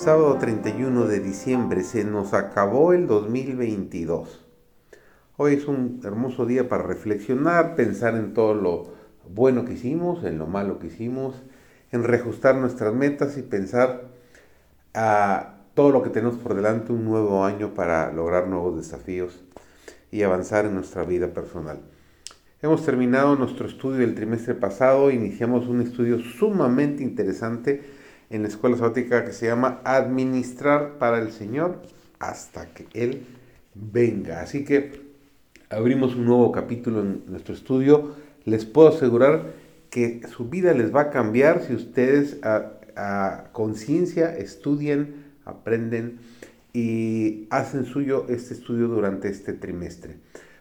Sábado 0.00 0.38
31 0.38 1.08
de 1.08 1.20
diciembre 1.20 1.84
se 1.84 2.04
nos 2.04 2.32
acabó 2.32 2.94
el 2.94 3.06
2022. 3.06 4.40
Hoy 5.36 5.52
es 5.52 5.68
un 5.68 6.00
hermoso 6.02 6.46
día 6.46 6.70
para 6.70 6.84
reflexionar, 6.84 7.74
pensar 7.74 8.14
en 8.14 8.32
todo 8.32 8.54
lo 8.54 8.94
bueno 9.28 9.66
que 9.66 9.74
hicimos, 9.74 10.24
en 10.24 10.38
lo 10.38 10.46
malo 10.46 10.78
que 10.78 10.86
hicimos, 10.86 11.42
en 11.92 12.04
reajustar 12.04 12.54
nuestras 12.54 12.94
metas 12.94 13.36
y 13.36 13.42
pensar 13.42 14.04
a 14.94 15.56
todo 15.74 15.90
lo 15.90 16.02
que 16.02 16.08
tenemos 16.08 16.38
por 16.38 16.54
delante, 16.54 16.94
un 16.94 17.04
nuevo 17.04 17.44
año 17.44 17.74
para 17.74 18.10
lograr 18.10 18.48
nuevos 18.48 18.78
desafíos 18.78 19.44
y 20.10 20.22
avanzar 20.22 20.64
en 20.64 20.76
nuestra 20.76 21.04
vida 21.04 21.34
personal. 21.34 21.78
Hemos 22.62 22.86
terminado 22.86 23.36
nuestro 23.36 23.66
estudio 23.66 23.98
del 23.98 24.14
trimestre 24.14 24.54
pasado, 24.54 25.10
iniciamos 25.10 25.68
un 25.68 25.82
estudio 25.82 26.20
sumamente 26.20 27.02
interesante 27.02 27.99
en 28.30 28.42
la 28.42 28.48
escuela 28.48 28.76
sabática 28.76 29.24
que 29.24 29.32
se 29.32 29.46
llama 29.46 29.80
Administrar 29.84 30.98
para 30.98 31.18
el 31.18 31.32
Señor 31.32 31.82
hasta 32.20 32.66
que 32.66 32.86
Él 32.94 33.26
venga. 33.74 34.40
Así 34.40 34.64
que 34.64 35.02
abrimos 35.68 36.14
un 36.14 36.26
nuevo 36.26 36.52
capítulo 36.52 37.00
en 37.00 37.24
nuestro 37.26 37.54
estudio. 37.54 38.14
Les 38.44 38.64
puedo 38.64 38.88
asegurar 38.88 39.52
que 39.90 40.22
su 40.28 40.48
vida 40.48 40.72
les 40.72 40.94
va 40.94 41.02
a 41.02 41.10
cambiar 41.10 41.62
si 41.62 41.74
ustedes 41.74 42.38
a, 42.42 42.76
conciencia 43.52 44.36
estudian, 44.36 45.14
aprenden 45.46 46.18
y 46.74 47.46
hacen 47.48 47.86
suyo 47.86 48.26
este 48.28 48.52
estudio 48.52 48.88
durante 48.88 49.28
este 49.28 49.54
trimestre. 49.54 50.18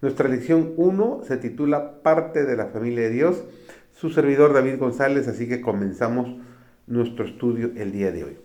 Nuestra 0.00 0.28
lección 0.28 0.72
1 0.76 1.22
se 1.28 1.36
titula 1.36 2.02
Parte 2.02 2.44
de 2.44 2.56
la 2.56 2.66
familia 2.66 3.02
de 3.02 3.10
Dios. 3.10 3.44
Su 3.92 4.08
servidor 4.08 4.54
David 4.54 4.78
González, 4.78 5.28
así 5.28 5.46
que 5.46 5.60
comenzamos 5.60 6.38
nuestro 6.92 7.24
estudio 7.24 7.72
el 7.74 7.90
día 7.90 8.12
de 8.12 8.24
hoy. 8.24 8.36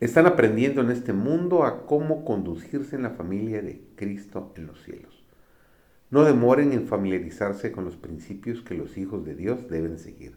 Están 0.00 0.26
aprendiendo 0.26 0.80
en 0.80 0.90
este 0.90 1.12
mundo 1.12 1.62
a 1.62 1.86
cómo 1.86 2.24
conducirse 2.24 2.96
en 2.96 3.04
la 3.04 3.10
familia 3.10 3.62
de 3.62 3.80
Cristo 3.94 4.52
en 4.56 4.66
los 4.66 4.82
cielos. 4.82 5.24
No 6.10 6.24
demoren 6.24 6.72
en 6.72 6.88
familiarizarse 6.88 7.70
con 7.70 7.84
los 7.84 7.94
principios 7.94 8.62
que 8.62 8.74
los 8.74 8.98
hijos 8.98 9.24
de 9.24 9.36
Dios 9.36 9.68
deben 9.68 10.00
seguir. 10.00 10.36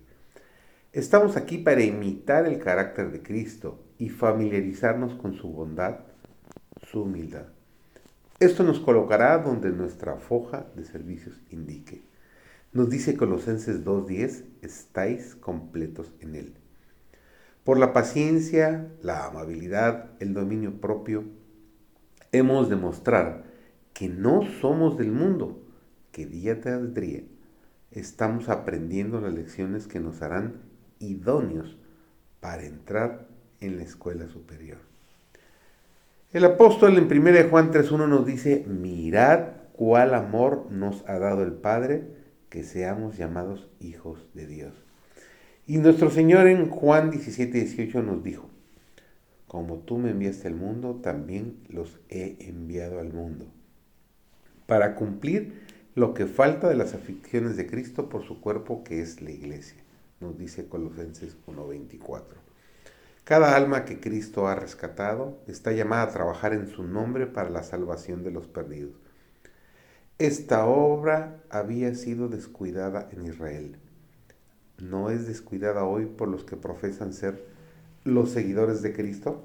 Estamos 0.94 1.38
aquí 1.38 1.58
para 1.58 1.82
imitar 1.82 2.46
el 2.46 2.60
carácter 2.60 3.12
de 3.12 3.24
Cristo 3.24 3.84
y 3.98 4.10
familiarizarnos 4.10 5.16
con 5.16 5.34
su 5.34 5.52
bondad, 5.52 6.02
su 6.84 7.02
humildad. 7.02 7.48
Esto 8.40 8.62
nos 8.62 8.80
colocará 8.80 9.40
donde 9.40 9.72
nuestra 9.72 10.18
foja 10.18 10.68
de 10.76 10.86
servicios 10.86 11.42
indique. 11.50 12.04
Nos 12.74 12.92
dice 12.92 13.18
Colosenses 13.18 13.84
2.10, 13.84 14.44
estáis 14.62 15.34
completos 15.34 16.14
en 16.20 16.36
Él. 16.36 16.54
Por 17.64 17.78
la 17.78 17.94
paciencia, 17.94 18.88
la 19.04 19.28
amabilidad, 19.28 20.12
el 20.20 20.34
dominio 20.34 20.82
propio, 20.82 21.26
hemos 22.32 22.70
de 22.70 22.76
mostrar 22.76 23.44
que 23.94 24.10
no 24.10 24.42
somos 24.62 24.98
del 24.98 25.12
mundo, 25.12 25.62
que 26.12 26.26
día 26.26 26.60
tras 26.60 26.94
día 26.94 27.22
estamos 27.92 28.50
aprendiendo 28.50 29.22
las 29.22 29.34
lecciones 29.34 29.86
que 29.86 30.00
nos 30.00 30.22
harán 30.24 30.62
idóneos 31.00 31.78
para 32.40 32.66
entrar 32.66 33.28
en 33.60 33.78
la 33.78 33.84
escuela 33.84 34.28
superior. 34.28 34.80
El 36.32 36.46
apóstol 36.46 36.98
en 36.98 37.06
1 37.06 37.50
Juan 37.50 37.72
3.1 37.72 38.08
nos 38.08 38.26
dice, 38.26 38.66
mirad 38.68 39.50
cuál 39.74 40.16
amor 40.16 40.68
nos 40.72 41.08
ha 41.08 41.20
dado 41.20 41.44
el 41.44 41.54
Padre, 41.54 42.08
que 42.50 42.64
seamos 42.64 43.18
llamados 43.18 43.70
hijos 43.80 44.26
de 44.34 44.48
Dios. 44.48 44.91
Y 45.68 45.78
nuestro 45.78 46.10
Señor 46.10 46.48
en 46.48 46.70
Juan 46.70 47.12
17.18 47.12 48.04
nos 48.04 48.24
dijo, 48.24 48.50
como 49.48 49.80
tú 49.80 49.98
me 49.98 50.12
enviaste 50.12 50.48
al 50.48 50.56
mundo, 50.56 51.00
también 51.04 51.58
los 51.70 52.00
he 52.10 52.38
enviado 52.40 53.00
al 53.00 53.12
mundo, 53.14 53.46
para 54.66 54.96
cumplir 54.96 55.62
lo 55.94 56.14
que 56.14 56.26
falta 56.26 56.70
de 56.70 56.76
las 56.76 56.94
aflicciones 56.94 57.58
de 57.58 57.68
Cristo 57.68 58.10
por 58.10 58.26
su 58.26 58.40
cuerpo 58.40 58.84
que 58.84 59.02
es 59.02 59.22
la 59.22 59.32
iglesia, 59.32 59.84
nos 60.20 60.38
dice 60.38 60.68
Colosenses 60.68 61.38
1.24. 61.48 62.24
Cada 63.24 63.56
alma 63.56 63.86
que 63.86 64.00
Cristo 64.00 64.48
ha 64.48 64.56
rescatado 64.56 65.38
está 65.48 65.74
llamada 65.74 66.04
a 66.04 66.12
trabajar 66.12 66.54
en 66.54 66.70
su 66.70 66.84
nombre 66.84 67.28
para 67.28 67.50
la 67.50 67.64
salvación 67.64 68.24
de 68.24 68.32
los 68.32 68.48
perdidos. 68.48 68.94
Esta 70.18 70.66
obra 70.66 71.42
había 71.50 71.94
sido 71.94 72.30
descuidada 72.30 73.10
en 73.12 73.26
Israel. 73.26 73.78
¿No 74.92 75.10
es 75.10 75.26
descuidada 75.26 75.86
hoy 75.86 76.06
por 76.06 76.28
los 76.28 76.44
que 76.44 76.58
profesan 76.58 77.14
ser 77.14 77.46
los 78.04 78.30
seguidores 78.30 78.82
de 78.82 78.92
Cristo? 78.92 79.42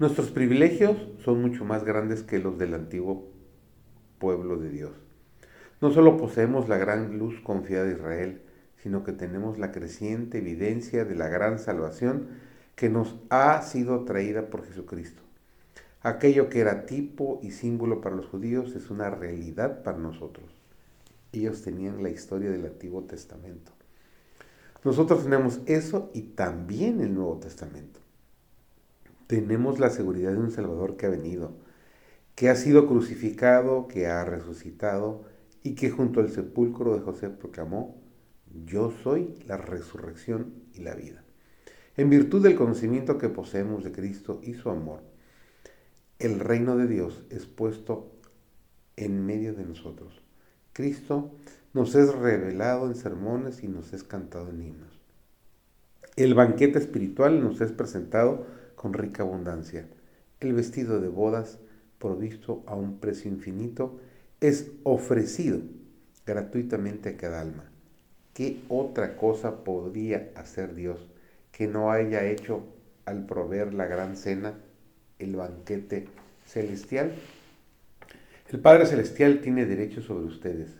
Nuestros 0.00 0.32
privilegios 0.32 0.96
son 1.24 1.40
mucho 1.40 1.64
más 1.64 1.84
grandes 1.84 2.24
que 2.24 2.40
los 2.40 2.58
del 2.58 2.74
antiguo 2.74 3.30
pueblo 4.18 4.56
de 4.56 4.70
Dios. 4.70 4.90
No 5.80 5.92
solo 5.92 6.16
poseemos 6.16 6.68
la 6.68 6.78
gran 6.78 7.16
luz 7.16 7.40
confiada 7.42 7.84
de 7.84 7.92
Israel, 7.92 8.42
sino 8.82 9.04
que 9.04 9.12
tenemos 9.12 9.60
la 9.60 9.70
creciente 9.70 10.38
evidencia 10.38 11.04
de 11.04 11.14
la 11.14 11.28
gran 11.28 11.60
salvación 11.60 12.26
que 12.74 12.88
nos 12.88 13.14
ha 13.30 13.62
sido 13.62 14.04
traída 14.04 14.50
por 14.50 14.66
Jesucristo. 14.66 15.22
Aquello 16.00 16.48
que 16.48 16.58
era 16.58 16.86
tipo 16.86 17.38
y 17.40 17.52
símbolo 17.52 18.00
para 18.00 18.16
los 18.16 18.26
judíos 18.26 18.74
es 18.74 18.90
una 18.90 19.10
realidad 19.10 19.84
para 19.84 19.98
nosotros. 19.98 20.50
Ellos 21.30 21.62
tenían 21.62 22.02
la 22.02 22.10
historia 22.10 22.50
del 22.50 22.66
Antiguo 22.66 23.04
Testamento. 23.04 23.70
Nosotros 24.84 25.22
tenemos 25.22 25.60
eso 25.66 26.10
y 26.12 26.22
también 26.22 27.00
el 27.00 27.14
Nuevo 27.14 27.38
Testamento. 27.38 28.00
Tenemos 29.28 29.78
la 29.78 29.90
seguridad 29.90 30.32
de 30.32 30.38
un 30.38 30.50
Salvador 30.50 30.96
que 30.96 31.06
ha 31.06 31.10
venido, 31.10 31.52
que 32.34 32.50
ha 32.50 32.56
sido 32.56 32.86
crucificado, 32.88 33.86
que 33.86 34.08
ha 34.08 34.24
resucitado 34.24 35.24
y 35.62 35.74
que 35.74 35.90
junto 35.90 36.20
al 36.20 36.30
sepulcro 36.30 36.94
de 36.94 37.00
José 37.00 37.30
proclamó, 37.30 37.96
yo 38.66 38.92
soy 39.02 39.34
la 39.46 39.56
resurrección 39.56 40.52
y 40.74 40.80
la 40.80 40.94
vida. 40.94 41.22
En 41.96 42.10
virtud 42.10 42.42
del 42.42 42.56
conocimiento 42.56 43.18
que 43.18 43.28
poseemos 43.28 43.84
de 43.84 43.92
Cristo 43.92 44.40
y 44.42 44.54
su 44.54 44.68
amor, 44.68 45.00
el 46.18 46.40
reino 46.40 46.76
de 46.76 46.88
Dios 46.88 47.22
es 47.30 47.46
puesto 47.46 48.10
en 48.96 49.24
medio 49.24 49.54
de 49.54 49.64
nosotros. 49.64 50.22
Cristo 50.72 51.30
nos 51.74 51.94
es 51.94 52.14
revelado 52.14 52.86
en 52.86 52.94
sermones 52.94 53.62
y 53.62 53.68
nos 53.68 53.92
es 53.92 54.04
cantado 54.04 54.48
en 54.50 54.62
himnos. 54.62 55.00
El 56.16 56.34
banquete 56.34 56.78
espiritual 56.78 57.42
nos 57.42 57.60
es 57.60 57.72
presentado 57.72 58.46
con 58.74 58.94
rica 58.94 59.22
abundancia. 59.22 59.86
El 60.40 60.54
vestido 60.54 61.00
de 61.00 61.08
bodas, 61.08 61.58
provisto 61.98 62.62
a 62.66 62.74
un 62.74 63.00
precio 63.00 63.30
infinito, 63.30 64.00
es 64.40 64.72
ofrecido 64.82 65.60
gratuitamente 66.26 67.10
a 67.10 67.16
cada 67.16 67.40
alma. 67.40 67.64
¿Qué 68.32 68.62
otra 68.68 69.16
cosa 69.16 69.64
podría 69.64 70.30
hacer 70.36 70.74
Dios 70.74 71.06
que 71.50 71.66
no 71.66 71.92
haya 71.92 72.24
hecho 72.24 72.64
al 73.04 73.26
proveer 73.26 73.74
la 73.74 73.84
gran 73.86 74.16
cena, 74.16 74.54
el 75.18 75.36
banquete 75.36 76.08
celestial? 76.46 77.12
El 78.52 78.60
Padre 78.60 78.84
Celestial 78.84 79.40
tiene 79.40 79.64
derecho 79.64 80.02
sobre 80.02 80.26
ustedes, 80.26 80.78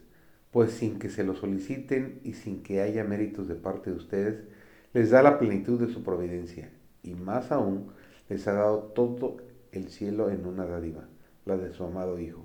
pues 0.50 0.72
sin 0.72 0.99
que 0.99 1.09
se 1.09 1.25
lo 1.25 1.34
soliciten 1.34 2.21
y 2.22 2.34
sin 2.34 2.62
que 2.62 2.83
haya 2.83 3.03
méritos 3.03 3.49
de 3.49 3.55
parte 3.55 3.88
de 3.88 3.97
ustedes, 3.97 4.45
les 4.92 5.09
da 5.09 5.22
la 5.22 5.39
plenitud 5.39 5.80
de 5.80 5.91
su 5.91 6.03
providencia, 6.03 6.69
y 7.03 7.15
más 7.15 7.51
aún 7.51 7.86
les 8.28 8.47
ha 8.47 8.53
dado 8.53 8.80
todo 8.95 9.39
el 9.72 9.89
cielo 9.89 10.28
en 10.28 10.45
una 10.45 10.66
dádiva, 10.66 11.09
la 11.47 11.57
de 11.57 11.72
su 11.72 11.83
amado 11.84 12.19
Hijo. 12.19 12.45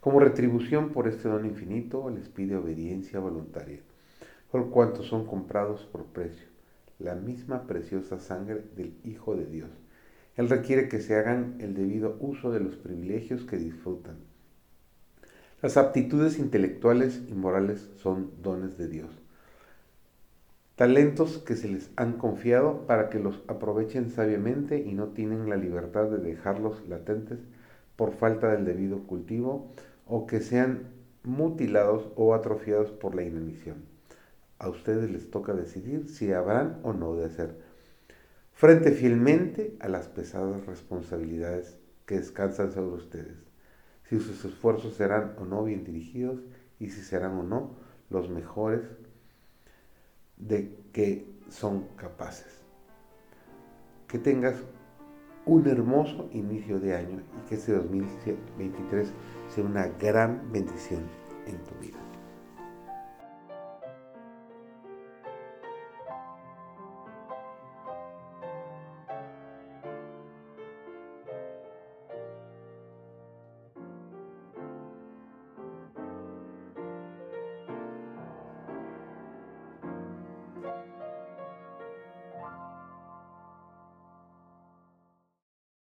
Como 0.00 0.18
retribución 0.18 0.92
por 0.92 1.08
este 1.08 1.28
don 1.28 1.44
infinito, 1.44 2.08
les 2.08 2.30
pide 2.30 2.56
obediencia 2.56 3.20
voluntaria 3.20 3.80
por 4.50 4.70
cuanto 4.70 5.02
son 5.02 5.26
comprados 5.26 5.82
por 5.82 6.06
precio, 6.06 6.46
la 6.98 7.14
misma 7.14 7.66
preciosa 7.66 8.18
sangre 8.18 8.62
del 8.76 8.94
Hijo 9.04 9.36
de 9.36 9.44
Dios. 9.44 9.68
Él 10.36 10.48
requiere 10.48 10.88
que 10.88 11.00
se 11.00 11.16
hagan 11.16 11.56
el 11.58 11.74
debido 11.74 12.16
uso 12.18 12.50
de 12.50 12.60
los 12.60 12.76
privilegios 12.76 13.44
que 13.44 13.58
disfrutan. 13.58 14.32
Las 15.64 15.78
aptitudes 15.78 16.38
intelectuales 16.38 17.22
y 17.26 17.32
morales 17.32 17.88
son 17.96 18.32
dones 18.42 18.76
de 18.76 18.86
Dios. 18.86 19.08
Talentos 20.76 21.38
que 21.38 21.56
se 21.56 21.68
les 21.68 21.90
han 21.96 22.18
confiado 22.18 22.86
para 22.86 23.08
que 23.08 23.18
los 23.18 23.40
aprovechen 23.48 24.10
sabiamente 24.10 24.80
y 24.80 24.92
no 24.92 25.06
tienen 25.14 25.48
la 25.48 25.56
libertad 25.56 26.10
de 26.10 26.18
dejarlos 26.18 26.86
latentes 26.86 27.38
por 27.96 28.12
falta 28.12 28.52
del 28.52 28.66
debido 28.66 29.04
cultivo 29.04 29.70
o 30.06 30.26
que 30.26 30.40
sean 30.40 30.88
mutilados 31.22 32.10
o 32.14 32.34
atrofiados 32.34 32.90
por 32.90 33.14
la 33.14 33.22
inanición. 33.22 33.86
A 34.58 34.68
ustedes 34.68 35.10
les 35.10 35.30
toca 35.30 35.54
decidir 35.54 36.10
si 36.10 36.30
habrán 36.30 36.78
o 36.82 36.92
no 36.92 37.16
de 37.16 37.24
hacer, 37.24 37.56
frente 38.52 38.90
fielmente 38.90 39.78
a 39.80 39.88
las 39.88 40.08
pesadas 40.08 40.66
responsabilidades 40.66 41.78
que 42.04 42.18
descansan 42.18 42.70
sobre 42.70 42.96
ustedes, 42.96 43.53
si 44.08 44.20
sus 44.20 44.44
esfuerzos 44.44 44.94
serán 44.94 45.34
o 45.38 45.44
no 45.44 45.64
bien 45.64 45.84
dirigidos 45.84 46.40
y 46.78 46.90
si 46.90 47.00
serán 47.00 47.38
o 47.38 47.42
no 47.42 47.70
los 48.10 48.28
mejores 48.28 48.82
de 50.36 50.76
que 50.92 51.26
son 51.48 51.88
capaces. 51.96 52.62
que 54.08 54.18
tengas 54.18 54.54
un 55.46 55.66
hermoso 55.66 56.28
inicio 56.32 56.78
de 56.78 56.94
año 56.94 57.20
y 57.36 57.48
que 57.48 57.56
este 57.56 57.72
2023 57.72 59.12
sea 59.48 59.64
una 59.64 59.88
gran 59.88 60.52
bendición 60.52 61.02
en 61.46 61.58
tu 61.64 61.74
vida. 61.80 61.98